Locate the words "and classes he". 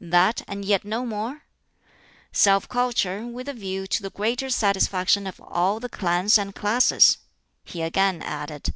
6.36-7.82